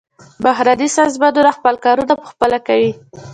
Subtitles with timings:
[0.43, 2.91] بهرني سازمانونه خپل کارونه پخپله کوي.